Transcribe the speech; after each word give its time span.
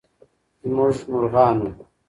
زموږ 0.67 0.95
مرغانو 1.11 1.69